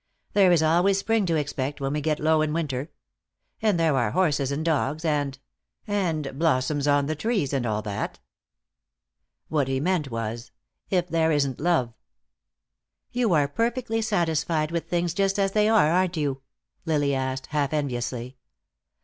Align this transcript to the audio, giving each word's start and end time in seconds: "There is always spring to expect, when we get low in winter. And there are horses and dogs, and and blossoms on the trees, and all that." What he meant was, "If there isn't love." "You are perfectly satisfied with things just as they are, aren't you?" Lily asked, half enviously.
"There 0.33 0.51
is 0.51 0.63
always 0.63 0.97
spring 0.97 1.27
to 1.27 1.35
expect, 1.35 1.79
when 1.79 1.93
we 1.93 2.01
get 2.01 2.19
low 2.19 2.41
in 2.41 2.53
winter. 2.53 2.89
And 3.61 3.79
there 3.79 3.95
are 3.95 4.09
horses 4.09 4.51
and 4.51 4.65
dogs, 4.65 5.05
and 5.05 5.37
and 5.85 6.39
blossoms 6.39 6.87
on 6.87 7.05
the 7.05 7.13
trees, 7.15 7.53
and 7.53 7.67
all 7.67 7.83
that." 7.83 8.19
What 9.47 9.67
he 9.67 9.79
meant 9.79 10.09
was, 10.09 10.49
"If 10.89 11.07
there 11.07 11.31
isn't 11.31 11.59
love." 11.59 11.93
"You 13.11 13.33
are 13.33 13.47
perfectly 13.47 14.01
satisfied 14.01 14.71
with 14.71 14.89
things 14.89 15.13
just 15.13 15.37
as 15.37 15.51
they 15.51 15.69
are, 15.69 15.91
aren't 15.91 16.17
you?" 16.17 16.41
Lily 16.83 17.13
asked, 17.13 17.45
half 17.53 17.71
enviously. 17.71 18.37